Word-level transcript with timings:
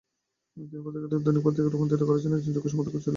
তিনি 0.55 0.65
পত্রিকাটিকে 0.85 1.23
দৈনিক 1.25 1.41
পত্রিকায় 1.45 1.71
রূপান্তরিত 1.73 2.03
করার 2.07 2.21
জন্য 2.23 2.33
একজন 2.37 2.51
যোগ্য 2.55 2.67
সম্পাদক 2.71 2.91
খুঁজছিলেন। 2.93 3.09